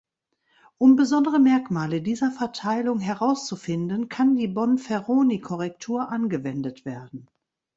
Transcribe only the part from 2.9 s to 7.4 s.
herauszufinden, kann die Bonferroni-Korrektur angewendet werden.